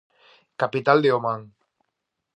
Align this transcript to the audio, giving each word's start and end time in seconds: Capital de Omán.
Capital 0.63 1.03
de 1.03 1.11
Omán. 1.17 1.41